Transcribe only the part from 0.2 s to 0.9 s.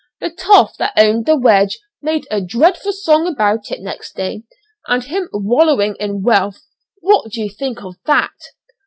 'toff'